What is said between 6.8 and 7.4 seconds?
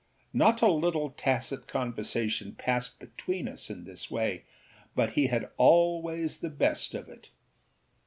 of it.